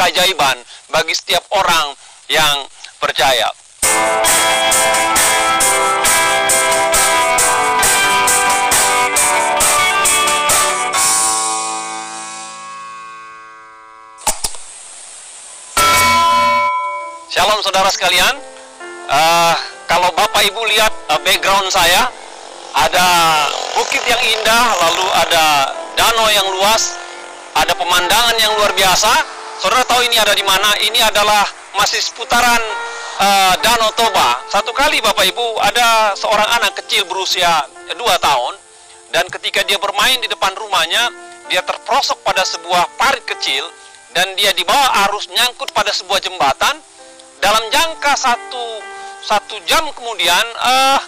keajaiban 0.00 0.56
bagi 0.88 1.12
setiap 1.12 1.44
orang 1.52 1.92
yang 2.32 2.64
percaya. 2.96 3.52
Shalom 17.28 17.60
saudara 17.60 17.92
sekalian. 17.92 18.40
Uh, 19.04 19.54
kalau 19.84 20.08
Bapak 20.16 20.48
Ibu 20.48 20.64
lihat 20.72 20.96
uh, 21.12 21.20
background 21.20 21.68
saya, 21.68 22.08
ada 22.72 23.08
bukit 23.76 24.00
yang 24.08 24.22
indah, 24.24 24.64
lalu 24.80 25.06
ada 25.28 25.76
danau 25.92 26.28
yang 26.32 26.48
luas, 26.56 26.96
ada 27.52 27.76
pemandangan 27.76 28.36
yang 28.40 28.56
luar 28.56 28.72
biasa, 28.72 29.39
Saudara 29.60 29.84
tahu 29.84 30.00
ini 30.08 30.16
ada 30.16 30.32
di 30.32 30.40
mana? 30.40 30.72
Ini 30.88 31.04
adalah 31.04 31.44
masih 31.76 32.00
seputaran 32.00 32.64
uh, 33.20 33.54
Danau 33.60 33.92
Toba. 33.92 34.40
Satu 34.48 34.72
kali 34.72 35.04
Bapak 35.04 35.28
Ibu 35.28 35.60
ada 35.60 36.16
seorang 36.16 36.48
anak 36.56 36.80
kecil 36.80 37.04
berusia 37.04 37.68
2 37.92 37.92
tahun 38.00 38.54
dan 39.12 39.28
ketika 39.28 39.60
dia 39.68 39.76
bermain 39.76 40.16
di 40.16 40.32
depan 40.32 40.56
rumahnya, 40.56 41.12
dia 41.52 41.60
terprosok 41.60 42.24
pada 42.24 42.40
sebuah 42.40 42.88
parit 42.96 43.20
kecil 43.28 43.68
dan 44.16 44.32
dia 44.40 44.56
dibawa 44.56 45.04
arus 45.04 45.28
nyangkut 45.28 45.76
pada 45.76 45.92
sebuah 45.92 46.24
jembatan. 46.24 46.80
Dalam 47.44 47.60
jangka 47.68 48.16
satu 48.16 48.64
satu 49.28 49.60
jam 49.68 49.84
kemudian 49.92 50.44
uh, 50.56 51.00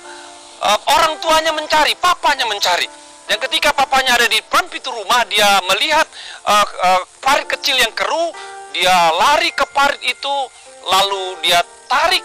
uh, 0.60 0.78
orang 0.92 1.16
tuanya 1.24 1.56
mencari, 1.56 1.96
papanya 1.96 2.44
mencari. 2.44 2.84
Dan 3.32 3.40
ketika 3.48 3.72
papanya 3.72 4.20
ada 4.20 4.28
di 4.28 4.36
depan 4.44 4.68
pintu 4.68 4.92
rumah, 4.92 5.24
dia 5.24 5.56
melihat 5.64 6.04
uh, 6.44 6.68
uh, 6.68 7.00
parit 7.24 7.48
kecil 7.48 7.80
yang 7.80 7.88
keruh, 7.96 8.28
dia 8.76 8.92
lari 8.92 9.48
ke 9.56 9.64
parit 9.72 10.04
itu, 10.04 10.36
lalu 10.84 11.40
dia 11.40 11.64
tarik 11.88 12.20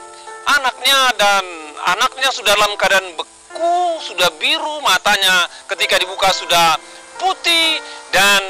anaknya 0.51 1.15
dan 1.15 1.47
anaknya 1.95 2.27
sudah 2.27 2.51
dalam 2.51 2.75
keadaan 2.75 3.07
beku, 3.15 4.03
sudah 4.03 4.35
biru, 4.35 4.83
matanya 4.83 5.47
ketika 5.71 5.95
dibuka 5.95 6.27
sudah 6.35 6.75
putih 7.23 7.79
dan 8.11 8.43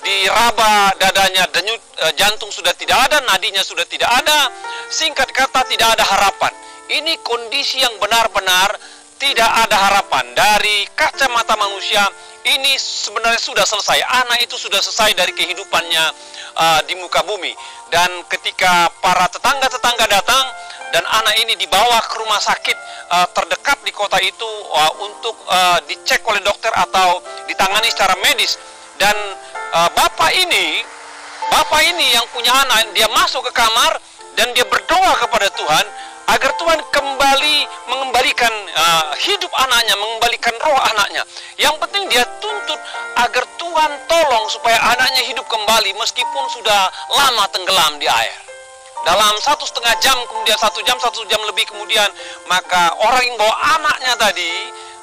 diraba 0.00 0.96
dadanya 0.96 1.44
denyut 1.52 1.84
uh, 2.08 2.12
jantung 2.16 2.48
sudah 2.48 2.72
tidak 2.72 3.04
ada, 3.04 3.20
nadinya 3.28 3.60
sudah 3.60 3.84
tidak 3.84 4.08
ada. 4.08 4.48
Singkat 4.88 5.28
kata 5.28 5.60
tidak 5.68 5.92
ada 5.92 6.08
harapan. 6.08 6.56
Ini 6.88 7.20
kondisi 7.20 7.84
yang 7.84 8.00
benar-benar 8.00 8.96
tidak 9.18 9.50
ada 9.66 9.76
harapan 9.76 10.24
dari 10.32 10.86
kacamata 10.94 11.58
manusia. 11.58 12.06
Ini 12.48 12.78
sebenarnya 12.80 13.42
sudah 13.42 13.66
selesai. 13.66 13.98
Anak 14.24 14.40
itu 14.40 14.56
sudah 14.56 14.80
selesai 14.80 15.12
dari 15.12 15.34
kehidupannya 15.34 16.04
uh, 16.56 16.80
di 16.86 16.96
muka 16.96 17.20
bumi. 17.26 17.52
Dan 17.92 18.08
ketika 18.30 18.88
para 19.02 19.28
tetangga-tetangga 19.28 20.06
datang 20.08 20.44
dan 20.94 21.04
anak 21.04 21.34
ini 21.44 21.60
dibawa 21.60 22.00
ke 22.08 22.14
rumah 22.24 22.40
sakit 22.40 22.76
uh, 23.12 23.26
terdekat 23.36 23.84
di 23.84 23.92
kota 23.92 24.16
itu 24.22 24.48
uh, 24.72 24.92
untuk 25.04 25.36
uh, 25.50 25.82
dicek 25.84 26.24
oleh 26.24 26.40
dokter 26.40 26.72
atau 26.72 27.20
ditangani 27.50 27.90
secara 27.92 28.16
medis. 28.24 28.56
Dan 28.96 29.14
uh, 29.74 29.90
bapak 29.92 30.32
ini 30.32 30.80
bapak 31.48 31.80
ini 31.84 32.06
yang 32.16 32.24
punya 32.32 32.52
anak 32.54 32.92
dia 32.96 33.08
masuk 33.12 33.44
ke 33.50 33.52
kamar 33.52 33.98
dan 34.36 34.52
dia 34.54 34.64
berdoa 34.68 35.12
kepada 35.20 35.48
Tuhan 35.52 35.86
agar 36.28 36.50
Tuhan 36.60 36.80
kembali 36.92 37.56
mengembalikan 37.88 38.52
uh, 38.76 39.04
hidup 39.16 39.48
anaknya, 39.56 39.96
mengembalikan 39.96 40.52
roh 40.60 40.80
anaknya. 40.92 41.24
Yang 41.56 41.76
penting 41.80 42.04
dia 42.12 42.24
tuntut 42.38 42.80
agar 43.16 43.44
Tuhan 43.56 43.90
tolong 44.04 44.46
supaya 44.52 44.76
anaknya 44.92 45.24
hidup 45.24 45.48
kembali 45.48 45.96
meskipun 45.96 46.44
sudah 46.52 46.92
lama 47.16 47.44
tenggelam 47.48 47.96
di 47.96 48.06
air. 48.06 48.36
Dalam 49.06 49.40
satu 49.40 49.64
setengah 49.64 49.94
jam, 50.04 50.18
kemudian 50.28 50.58
satu 50.60 50.84
jam, 50.84 50.98
satu 51.00 51.24
jam 51.32 51.40
lebih 51.48 51.64
kemudian, 51.70 52.10
maka 52.50 52.92
orang 53.00 53.24
yang 53.24 53.36
bawa 53.40 53.54
anaknya 53.78 54.12
tadi 54.20 54.52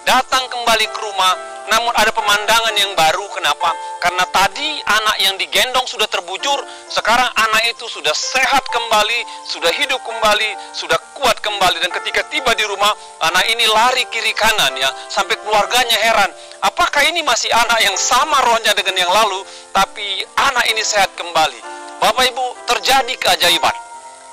datang 0.06 0.46
kembali 0.52 0.86
ke 0.94 1.00
rumah 1.02 1.55
namun 1.66 1.94
ada 1.98 2.14
pemandangan 2.14 2.76
yang 2.78 2.94
baru 2.94 3.26
kenapa? 3.34 3.74
Karena 3.98 4.26
tadi 4.30 4.78
anak 4.86 5.18
yang 5.18 5.36
digendong 5.42 5.90
sudah 5.90 6.06
terbujur, 6.06 6.62
sekarang 6.94 7.26
anak 7.26 7.64
itu 7.74 7.90
sudah 7.90 8.14
sehat 8.14 8.62
kembali, 8.70 9.20
sudah 9.50 9.72
hidup 9.74 9.98
kembali, 10.06 10.52
sudah 10.78 10.98
kuat 11.18 11.42
kembali 11.42 11.82
dan 11.82 11.90
ketika 11.90 12.22
tiba 12.30 12.54
di 12.54 12.66
rumah, 12.70 12.94
anak 13.26 13.46
ini 13.50 13.66
lari 13.66 14.06
kiri 14.14 14.34
kanan 14.38 14.78
ya, 14.78 14.90
sampai 15.10 15.42
keluarganya 15.42 15.98
heran, 16.06 16.30
apakah 16.62 17.02
ini 17.10 17.26
masih 17.26 17.50
anak 17.50 17.82
yang 17.82 17.98
sama 17.98 18.46
rohnya 18.46 18.78
dengan 18.78 19.02
yang 19.02 19.12
lalu, 19.12 19.42
tapi 19.74 20.22
anak 20.38 20.66
ini 20.70 20.86
sehat 20.86 21.10
kembali. 21.18 21.60
Bapak 21.98 22.30
Ibu, 22.30 22.46
terjadi 22.70 23.14
keajaiban. 23.18 23.74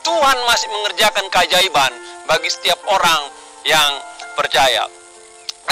Tuhan 0.03 0.38
masih 0.44 0.69
mengerjakan 0.69 1.31
keajaiban 1.31 1.92
bagi 2.26 2.50
setiap 2.50 2.82
orang 2.91 3.22
yang 3.62 3.91
percaya. 4.34 5.01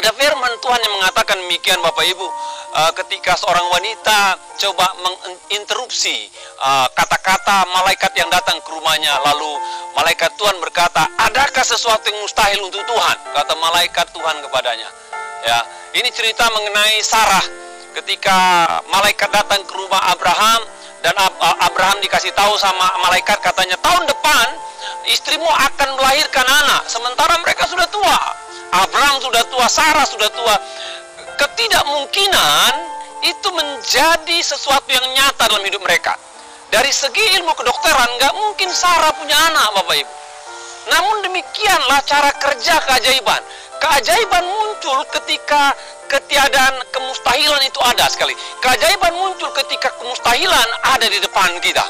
Ada 0.01 0.17
firman 0.17 0.49
Tuhan 0.65 0.81
yang 0.81 0.97
mengatakan 0.97 1.37
demikian 1.45 1.77
Bapak 1.85 2.01
Ibu 2.09 2.25
uh, 2.73 2.93
ketika 3.05 3.37
seorang 3.37 3.69
wanita 3.69 4.33
coba 4.57 4.97
menginterupsi 4.97 6.25
uh, 6.57 6.89
kata-kata 6.97 7.69
malaikat 7.69 8.09
yang 8.17 8.33
datang 8.33 8.57
ke 8.65 8.69
rumahnya 8.73 9.13
lalu 9.29 9.61
malaikat 9.93 10.33
Tuhan 10.41 10.57
berkata, 10.57 11.05
"Adakah 11.29 11.61
sesuatu 11.61 12.09
yang 12.09 12.17
mustahil 12.25 12.65
untuk 12.65 12.81
Tuhan?" 12.89 13.17
kata 13.29 13.53
malaikat 13.61 14.09
Tuhan 14.17 14.41
kepadanya. 14.41 14.89
Ya, 15.45 15.69
ini 15.93 16.09
cerita 16.17 16.49
mengenai 16.49 17.05
Sarah 17.05 17.45
ketika 18.01 18.37
malaikat 18.89 19.29
datang 19.29 19.61
ke 19.69 19.73
rumah 19.77 20.17
Abraham 20.17 20.65
dan 21.05 21.13
Abraham 21.61 22.01
dikasih 22.01 22.33
tahu 22.33 22.57
sama 22.57 22.89
malaikat 23.05 23.37
katanya, 23.45 23.77
"Tahun 23.85 24.09
depan 24.09 24.47
istrimu 25.13 25.45
akan 25.45 26.01
melahirkan 26.01 26.49
anak 26.49 26.89
sementara 26.89 27.37
mereka 27.45 27.69
sudah 27.69 27.85
tua." 27.93 28.49
Abraham 28.71 29.19
sudah 29.19 29.43
tua, 29.51 29.67
Sarah 29.67 30.07
sudah 30.07 30.31
tua. 30.31 30.57
Ketidakmungkinan 31.35 32.73
itu 33.27 33.49
menjadi 33.51 34.39
sesuatu 34.41 34.87
yang 34.87 35.03
nyata 35.11 35.51
dalam 35.51 35.65
hidup 35.67 35.83
mereka. 35.83 36.15
Dari 36.71 36.93
segi 36.95 37.35
ilmu 37.41 37.51
kedokteran, 37.59 38.15
nggak 38.15 38.35
mungkin 38.39 38.71
Sarah 38.71 39.11
punya 39.19 39.35
anak, 39.51 39.75
Bapak 39.75 39.97
Ibu. 39.99 40.13
Namun 40.91 41.17
demikianlah 41.27 42.01
cara 42.07 42.31
kerja 42.39 42.79
keajaiban. 42.87 43.43
Keajaiban 43.83 44.45
muncul 44.47 45.03
ketika 45.19 45.75
ketiadaan 46.07 46.79
kemustahilan 46.95 47.63
itu 47.67 47.81
ada 47.83 48.07
sekali. 48.07 48.33
Keajaiban 48.63 49.13
muncul 49.19 49.51
ketika 49.57 49.91
kemustahilan 49.99 50.69
ada 50.95 51.07
di 51.11 51.19
depan 51.19 51.59
kita. 51.59 51.85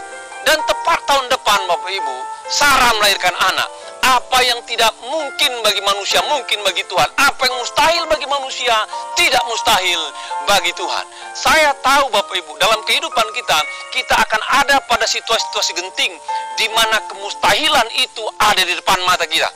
Dan 0.49 0.57
tepat 0.65 1.05
tahun 1.05 1.29
depan 1.29 1.61
Bapak 1.69 1.91
Ibu, 1.93 2.17
Sarah 2.49 2.97
melahirkan 2.97 3.37
anak 3.37 3.69
apa 4.01 4.39
yang 4.43 4.61
tidak 4.65 4.93
mungkin 5.05 5.53
bagi 5.61 5.83
manusia 5.85 6.21
mungkin 6.29 6.61
bagi 6.65 6.85
Tuhan. 6.89 7.09
Apa 7.17 7.43
yang 7.47 7.57
mustahil 7.61 8.05
bagi 8.09 8.27
manusia 8.27 8.75
tidak 9.17 9.43
mustahil 9.47 10.01
bagi 10.49 10.73
Tuhan. 10.75 11.05
Saya 11.37 11.71
tahu 11.85 12.09
Bapak 12.11 12.35
Ibu, 12.35 12.53
dalam 12.61 12.81
kehidupan 12.89 13.27
kita, 13.37 13.59
kita 13.93 14.15
akan 14.17 14.43
ada 14.65 14.77
pada 14.89 15.05
situasi-situasi 15.05 15.73
genting 15.77 16.13
di 16.57 16.67
mana 16.73 16.99
kemustahilan 17.09 17.89
itu 18.01 18.25
ada 18.41 18.63
di 18.65 18.75
depan 18.75 18.99
mata 19.05 19.29
kita. 19.29 19.49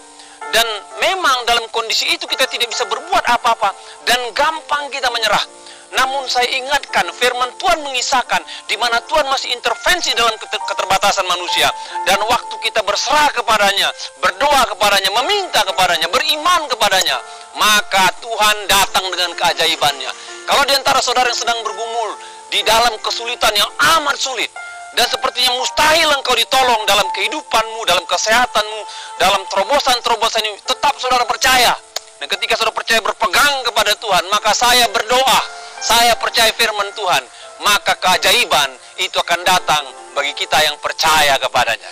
Dan 0.54 0.66
memang 1.02 1.48
dalam 1.50 1.66
kondisi 1.74 2.06
itu 2.14 2.30
kita 2.30 2.46
tidak 2.46 2.70
bisa 2.70 2.86
berbuat 2.86 3.24
apa-apa 3.26 3.74
dan 4.06 4.20
gampang 4.36 4.86
kita 4.92 5.10
menyerah 5.10 5.63
namun 5.94 6.26
saya 6.26 6.50
ingatkan 6.50 7.06
firman 7.14 7.50
Tuhan 7.58 7.78
mengisahkan 7.86 8.42
di 8.66 8.74
mana 8.74 8.98
Tuhan 9.06 9.26
masih 9.30 9.54
intervensi 9.54 10.10
dalam 10.18 10.34
keterbatasan 10.42 11.22
manusia 11.26 11.70
dan 12.06 12.18
waktu 12.26 12.54
kita 12.66 12.82
berserah 12.82 13.30
kepadanya, 13.30 13.88
berdoa 14.18 14.62
kepadanya, 14.74 15.10
meminta 15.22 15.62
kepadanya, 15.62 16.10
beriman 16.10 16.66
kepadanya, 16.66 17.16
maka 17.54 18.10
Tuhan 18.18 18.56
datang 18.66 19.06
dengan 19.14 19.30
keajaibannya. 19.38 20.10
Kalau 20.44 20.62
di 20.66 20.74
antara 20.74 20.98
saudara 20.98 21.30
yang 21.30 21.38
sedang 21.38 21.58
bergumul 21.62 22.10
di 22.50 22.60
dalam 22.66 22.92
kesulitan 23.00 23.54
yang 23.54 23.70
amat 23.98 24.18
sulit 24.18 24.50
dan 24.94 25.06
sepertinya 25.10 25.54
mustahil 25.58 26.10
engkau 26.14 26.34
ditolong 26.38 26.82
dalam 26.86 27.06
kehidupanmu, 27.14 27.80
dalam 27.86 28.04
kesehatanmu, 28.06 28.80
dalam 29.18 29.42
terobosan-terobosan 29.50 30.42
ini, 30.42 30.58
tetap 30.62 30.94
saudara 30.98 31.26
percaya. 31.26 31.74
Dan 32.22 32.30
ketika 32.30 32.54
saudara 32.54 32.74
percaya 32.74 33.02
berpegang 33.02 33.54
kepada 33.66 33.92
Tuhan, 33.98 34.24
maka 34.30 34.54
saya 34.54 34.86
berdoa 34.94 35.63
saya 35.84 36.16
percaya 36.16 36.48
firman 36.56 36.88
Tuhan, 36.96 37.20
maka 37.60 37.92
keajaiban 38.00 38.72
itu 39.04 39.20
akan 39.20 39.40
datang 39.44 39.84
bagi 40.16 40.32
kita 40.32 40.56
yang 40.64 40.80
percaya 40.80 41.36
kepadanya. 41.36 41.84